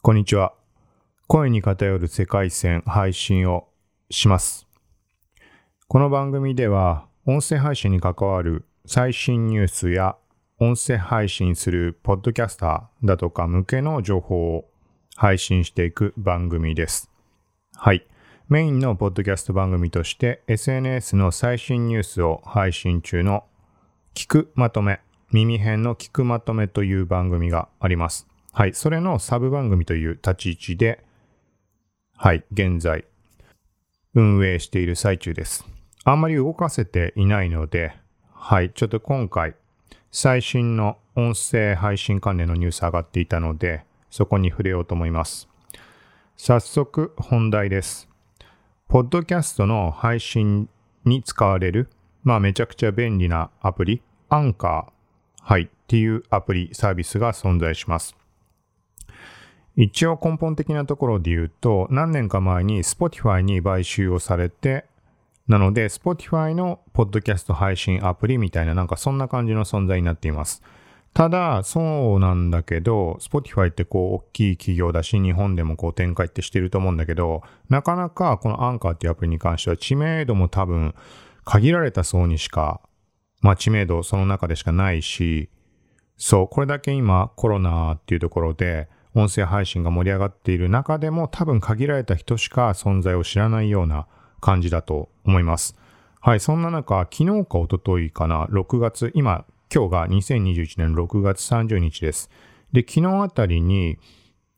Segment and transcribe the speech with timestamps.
[0.00, 0.54] こんにちは。
[1.26, 3.66] 声に偏る世界線配信を
[4.10, 4.68] します。
[5.88, 10.16] この番組では、音声配信に関わる最新ニュースや
[10.60, 14.70] 音声配信するポッドキャスターだとか向けの情報を
[15.16, 17.10] 配信していく番組です。
[17.74, 18.06] はい。
[18.48, 23.44] メインのポッドキャスト番組として SNS の最新ニュースを配信中の
[24.14, 25.00] 聞くまとめ、
[25.32, 28.27] 耳編の聞くまとめという番組があります。
[28.52, 28.74] はい。
[28.74, 31.04] それのサブ番組という立ち位置で、
[32.16, 32.44] はい。
[32.52, 33.04] 現在、
[34.14, 35.64] 運営している最中です。
[36.04, 37.94] あんまり動かせていないので、
[38.32, 38.70] はい。
[38.70, 39.54] ちょっと今回、
[40.10, 45.48] 最新の音声配信関連のニュース上がっていたので、そこに触れようと思います。
[46.36, 48.08] 早速、本題です。
[48.88, 50.68] ポッドキャストの配信
[51.04, 51.90] に使われる、
[52.24, 58.16] まあめちゃくちゃ便利なアプリ、アンカー、はい、っていうアプリ、サービスが存在します。
[59.80, 64.86] 一応根本的なところで言うと、何年か前に Spotify に買収をされて、
[65.46, 70.64] なので Spotify のポッドキャスト配信アプリみたいななんかそんな感じの存在になっています。
[71.14, 80.92] ただ、そうなんだけど、Spotify ってこう大きい企業だし、日本でもこう展開ってしてると思うんだけど、なかなかこのアンカーっていうアプリに関しては知名度も多分
[81.44, 82.80] 限られた層にしか、
[83.42, 85.50] まあ知名度その中でしかないし、
[86.16, 94.06] そう、これだけ今コロナっていうところで、音声配信が盛り上がっている中でも多分限られた人しか存在を知らないような
[94.40, 95.76] 感じだと思います。
[96.20, 102.30] はい、そんな中、昨日か一昨日かな、6月、今、今日が2021年6月30日です。
[102.72, 103.98] で、昨日あたりに、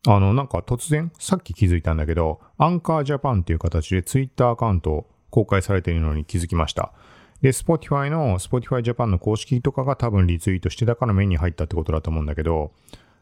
[0.06, 6.92] あの、なんか突然、さっき気づいたんだけど、アンカージャパンっていう形で Twitter アカウント公開されているのに気づきました。
[7.40, 12.72] で、Spotify の Spotify Japan の公式とかが多分リツイートしてたから目に入ったってことだと思うんだけど、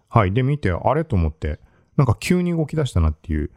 [0.09, 0.33] はい。
[0.33, 1.05] で、見て、あれ？
[1.05, 1.61] と思って、
[1.97, 3.51] なんか急に動き出したなっていう。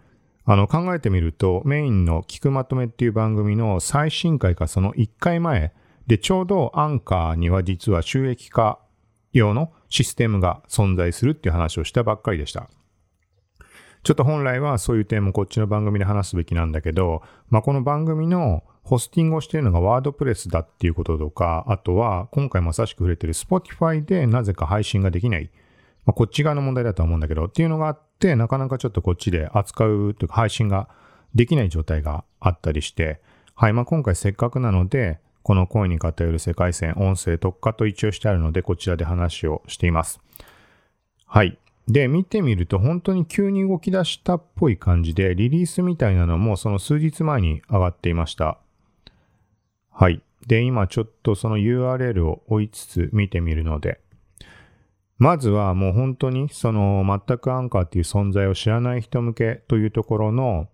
[0.44, 5.74] あの、考えてみると、メインの聞くまとめっていう番組の最新回かその1回前
[6.08, 8.80] で、ちょうどアンカーには実は収益化
[9.34, 12.70] 用のシステムが存在するっていう話をしたばっかりでした。
[14.04, 25.52] ちょっと本来はそういう点もこっちの番組で話すべきなんだけど、まあ、この番組のホスティングをしているのがワードプレスだっていうこととか、あとは今回まさしく触れてる Spotify でなぜか配信ができない。
[26.06, 30.90] まあ、こっち側の問題だと思うんだけど、っていうのがあって、なかなかちょっとこっちで扱うというか配信が
[31.36, 33.22] できない状態があったりして、
[33.56, 40.20] はい、まあ、今回せっかくなので、この声に偏る世界線、音声特化と一応してあるので、こちらで話をしています。
[41.26, 41.58] はい。
[41.88, 48.60] で、見てみると本当に急に動き出したっぽい感じで、リリースみたいなのもその数日前に上がっていました。
[49.90, 50.22] はい。
[50.48, 54.00] で、今ちょっとその URL を追いつつ見てみるので、
[55.22, 60.68] まずはもう本当にその全くアンカーっていう存在を知らない人向けというところの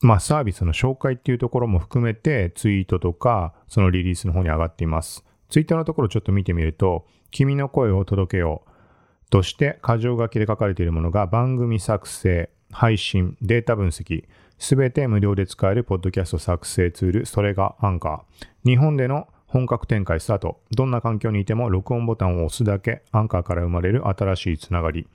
[0.00, 5.22] まあサービスの紹介っていうところも含めてツイートとかそのリリースの方に上がっています。
[5.50, 14.24] ツイッターのところちょっと見てみると君の声を届けようとして箇条書きで書かれているものが番組作成、配信、データ分析、
[14.56, 18.66] すべて無料で使えるポッドキャスト作成ツール、それがアンカー。
[18.66, 20.62] 日本での本格展開スタート。
[20.70, 25.06] どんな環境にいても録音ボタンを押すだけ、アンカーから生まれる新しいつながり。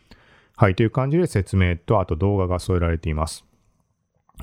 [0.56, 3.46] はい、という感じで説明と、あと動画が添えられています。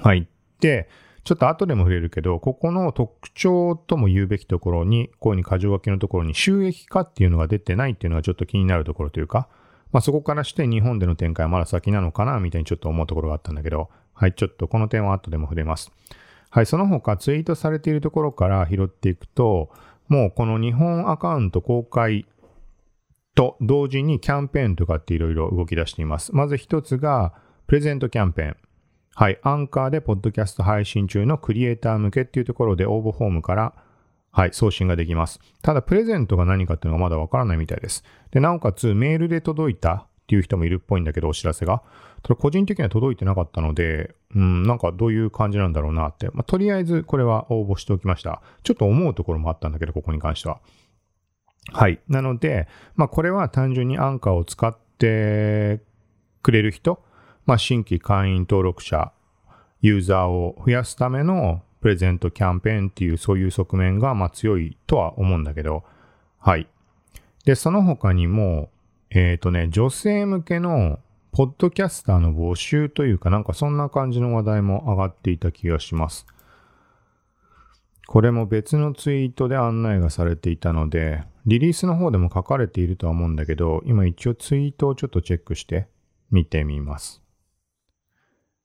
[0.02, 0.26] はい。
[0.58, 0.88] で、
[1.22, 9.48] ちょっと後でも触れるけど、ここの特徴とも言うべきところに、こういうに箇条書きのところに収益化っていうのが出てないっていうのがちょっと気になるところというか、
[9.92, 15.92] まあそこからして日本での展開はまだ先なのかなみたいにちょっと思うところがあったんだけど、はい、ちょっとこの点は後でも触れます。
[16.54, 19.70] はい、その他ツイートされているところから拾っていくと、
[20.06, 22.26] もうこの日本アカウント公開
[23.34, 26.32] と同時にキャンペーンとかっていろいろ動き出しています。
[26.32, 27.34] まず一つが、
[27.66, 28.56] プレゼントキャンペーン。
[29.16, 33.74] はい、アンカーでポッドキャスト配信中のクリエイター向けっていうところで応募フォームから、
[34.30, 35.40] はい、送信ができます。
[35.60, 38.04] ただ、プレゼントが何かっていうのがまだわからないみたいです。
[38.30, 41.82] で、なおかつ、メールで届いたっていう人もいるっぽいんだけど、お知らせが。
[42.22, 46.28] ただ個人的には届いてなかったので、うん、なんかどういう感じなんだろうなって。
[46.30, 48.40] まあ、とりあえずこれは応募しておきました。
[48.62, 50.60] ちょっと思うところもあったんだけど、ここに関しては。
[51.72, 52.00] はい。
[52.08, 55.80] なので、まあ、これは単純にアンカーを使って
[56.42, 57.04] くれる人、
[57.44, 59.12] まあ、新規会員登録者、
[59.82, 65.84] ユーザーを増やすためのプレゼントキャンペーンっていうそういう側面がまあ強いとは思うんだけど、
[66.38, 66.66] はい。
[67.44, 68.70] で、その他にも、
[69.14, 70.98] えっ、ー、とね、女性向けの
[71.30, 76.26] ポッドキャスターの募集というかなんかそんな感じの話題も上がっていた気がします。
[78.06, 85.86] これも別のツイートで案内がされていたので、リリースの方でも書かれているとは思うんだけど、今一応ツイートをちょっとチェックして
[86.30, 87.22] 見てみます。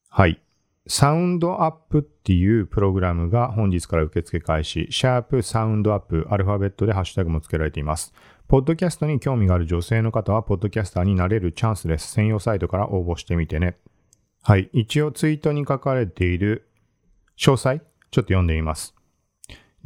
[0.09, 0.41] はい。
[0.87, 4.87] サウンドアップっていうプログラムが本日から受付開始。
[4.89, 8.13] シャープサウンドアップ、アルファベットでハッシュタグも付けられています。
[8.47, 12.11] ポッドキャストに興味がある女性の方は、ポッドキャスターになれるチャンスです。
[12.11, 13.77] 専用サイトから応募してみてね。
[14.41, 14.69] はい。
[14.73, 16.67] 一応ツイートに書かれている
[17.37, 18.95] 詳細、ちょっと読んでみます。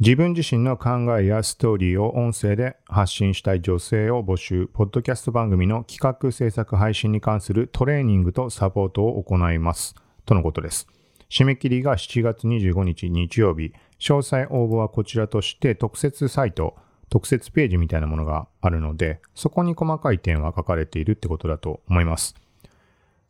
[0.00, 9.94] 自分自身の考えやストーリーを音声で発信したい女性を募集、ポッドキャスト番組の企画制作配信に関するトレーニングとサポートを行います。
[10.26, 10.86] とのことです。
[11.30, 13.72] 締め切りが7月25日日曜日。
[13.98, 16.76] 詳細応募はこちらとして特設サイト、
[17.10, 22.34] 特設ページみたいなものがあるので、そこに細かい点は書かれているってことだと思います。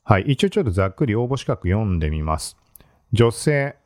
[0.02, 0.24] はい。
[0.26, 2.56] 一応ちょっとざっくり応募資格読んでみます。
[3.12, 3.76] 女性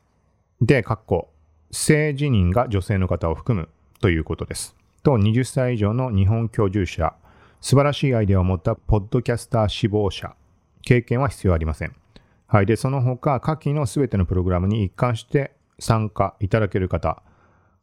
[0.61, 1.29] で、括弧、
[1.71, 3.69] 性自認が女性の方を含む
[4.01, 4.75] ということです。
[5.03, 7.13] と、20歳以上の日本居住者、
[7.61, 10.35] 素晴らしいアイデアを持ったポッドキャスター志望者、
[10.81, 11.98] 経験は必要ありません。
[12.51, 12.65] はい。
[12.65, 17.21] で、その他、下記のすべてのプログラムに一貫して参加いただける方。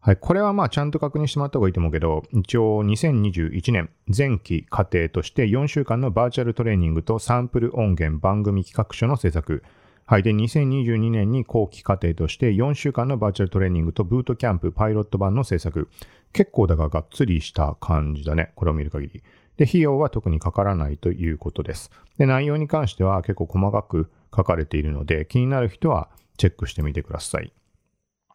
[0.01, 0.17] はい。
[0.17, 9.63] これはまあちゃんと確認してもらった方がいいと思うけど、一応2021年前期過程として4週間のバーチャルトレーニングとサンプル音源番組企画書の制作。
[10.05, 10.25] はい。
[10.25, 15.89] で、2022年に後期過程として4週間のバーチャルトレーニングとブートキャンプパイロット版の制作。
[16.33, 18.51] 結構だががっつりした感じだね。
[18.57, 19.23] これを見る限り。
[19.56, 21.91] で、費用は特にかからないということです。
[22.19, 27.53] で、内容に関しては結構細かく書かれているので、気になる人はチェックしてみてください。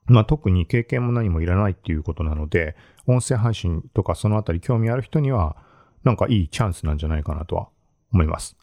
[0.05, 2.75] まあ、特に経験も何もいらないっていうことなので、
[3.07, 5.55] 音声配信とかそのあたり興味ある人には、
[6.03, 7.69] なんかいいチャンスなんじゃないかなとは
[8.11, 8.57] 思います。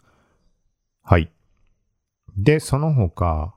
[1.02, 1.31] はい。
[2.37, 3.55] で、その他、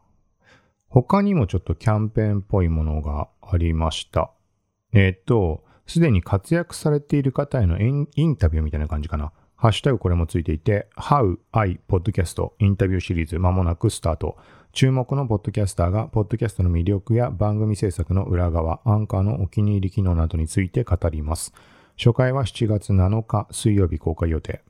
[0.88, 4.31] 他にもちょっとキャンペーンっぽいものがありました。
[4.94, 7.92] えっ、と、すでに活躍されている方へのイ
[8.28, 9.31] ンタビューみたいな感じかな。
[9.56, 14.38] ハッシュタグこれもついていて、How I Podcast インタビューシリーズまもなくスタート。
[14.74, 21.54] 注目のポッドキャスターが、ポッドキャストの魅力や番組制作の裏側、アンカーのお気に入り機能などについて語ります。
[21.98, 24.63] 初回は7月7日水曜日公開予定。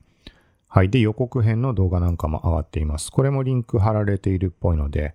[0.66, 0.90] はい。
[0.90, 3.12] で、予告編の動画なんかも上がっています。
[3.12, 5.14] これもリンク貼られているっぽいので、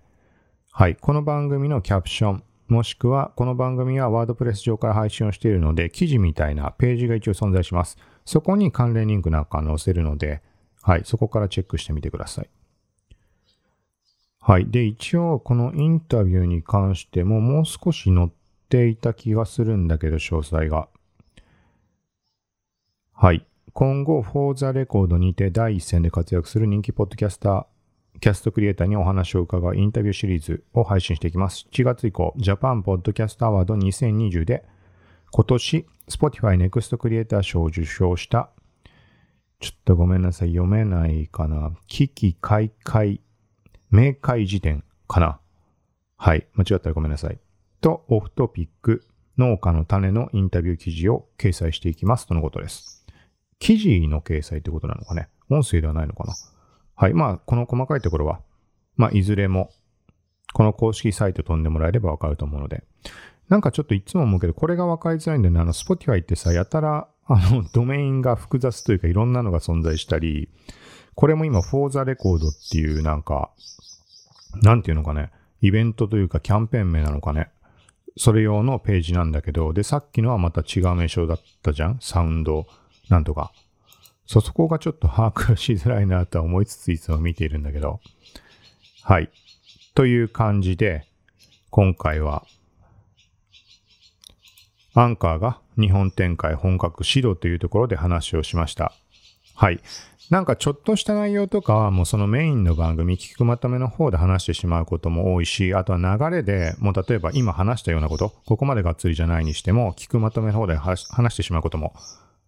[0.72, 0.96] はい。
[0.96, 7.96] この番組のキャプション、もしくは、この番組はワードプレス上から配信をしているので、記事みたいなページが一応存在します。
[8.26, 10.42] そこに関連リンクなんか載せるので、
[10.82, 12.50] はい、そこからチェックしてみてください。
[14.38, 14.70] はい。
[14.70, 18.28] で、一応、このインタビューに関しても、もう少し載っ
[18.68, 20.88] ていた気がするんだけど、詳細が。
[23.14, 23.46] はい。
[23.72, 27.66] 今後、フォーザレコードにて第一線で活躍する人気ポッドキャスター、
[28.20, 31.66] キャストクリエイターにお話を伺うインタビューシリーズを配信していきます。
[31.72, 34.64] 7月以降、ジャパンポッドキャストアワード2020で、
[35.30, 38.50] 今年、Spotify Next クリエイター賞を受賞した、
[39.60, 41.72] ちょっとごめんなさい、読めないかな。
[41.86, 43.20] 危機開会、
[43.90, 45.40] 明快辞典かな。
[46.16, 47.38] はい、間違ったらごめんなさい。
[47.80, 49.06] と、オフトピック、
[49.36, 53.06] 農家の種のインタビュー記事を掲載していきますとのことです。
[53.60, 55.28] 記事の掲載ってことなのかね。
[55.50, 56.34] 音声ではないのかな。
[57.00, 57.14] はい。
[57.14, 58.40] まあ、この細かいところは、
[58.96, 59.70] まあ、いずれも、
[60.52, 62.82] この公式サイト飛んでもらえればわかると思うので。
[63.48, 65.60] なんかちょっといつも思うけど、これがわかりづらいんだよね。
[65.60, 70.48] あの、Spotify ってさ、やたら、あの、 ドメインが複雑というかいろんなのが存在したり、
[71.14, 73.50] これも今、For the Record っていうなんか、
[74.62, 75.30] なんていうのかね、
[75.60, 77.48] イベントというかキャンペーン名なのかね。
[78.16, 81.98] それ用のページなんだけど、で、さっきのはまた違う名称だったじゃん？
[82.00, 82.66] サウンド、
[83.08, 83.52] なんとか。
[84.28, 88.00] そ、そこがちょっと把握しづらいなとは思いつついつも見ているんだけど。
[89.02, 89.30] はい。
[89.94, 91.06] という感じで、
[91.70, 92.44] 今回は、
[94.94, 98.92] アンカーが日本展開本格指導というところで話をしました。
[99.54, 99.80] はい。
[100.28, 111.94] なんかちょっとした内容とかはもうそのメインの番組、聞くまとめの方で話してしまうことも多いし、あとは流れでもう例えば今話したようなこと、ここまでがっつりじゃないにしても、聞くまとめの方で話してしまうことも、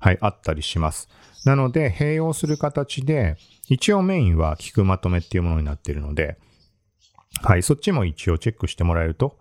[0.00, 1.08] はい、あったりします。
[1.44, 3.36] なので、併用する形で、
[3.68, 6.38] 一応メインは聞くまとめっていうものになっているので、
[7.42, 9.38] はい、そっちも一応チェックしてもらえると、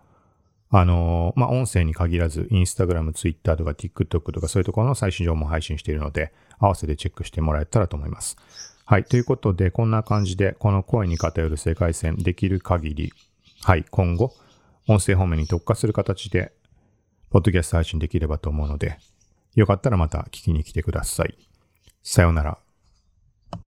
[0.71, 8.37] あのー、まあ、音声に限らず、インスタグラム、ツイッターとか TikTok とかそういうところの最新情報も配信しているので、合わせてチェックしてもらえたらと思います。
[8.85, 9.03] はい。
[9.03, 13.13] ということで、こんな感じで、この声に偏る世界線、できる限り、
[13.63, 14.33] はい、今後、
[14.87, 16.53] 音声方面に特化する形で、
[17.31, 18.99] ポッドキャスト配信できればと思うので、
[19.59, 21.37] よかったらまた聞きに来てください。
[22.01, 22.57] さようなら。